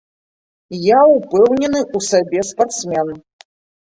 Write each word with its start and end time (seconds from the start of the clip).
Я 0.85 0.99
ўпэўнены 1.15 1.81
ў 1.95 1.99
сабе 2.09 2.39
спартсмен. 2.49 3.13